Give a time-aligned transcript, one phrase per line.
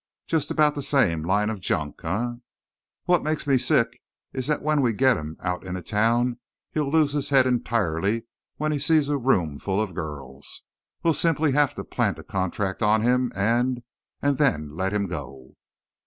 [0.25, 2.31] Just about the same line of junk, eh?
[3.05, 4.01] What makes me sick
[4.33, 6.39] is that when we get him out in a town
[6.71, 8.23] he'll lose his head entirely
[8.57, 10.63] when he sees a room full of girls.
[11.03, 13.83] We'll simply have to plant a contract on him and
[14.23, 15.55] then let him go!"